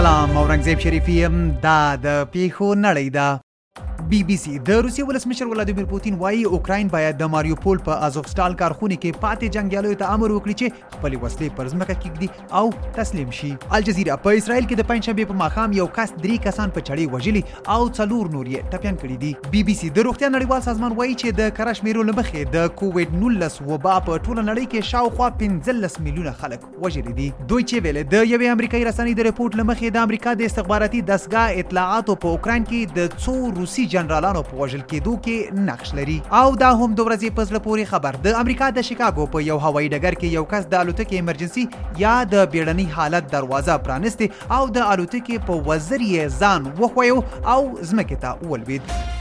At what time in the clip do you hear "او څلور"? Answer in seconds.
17.76-18.30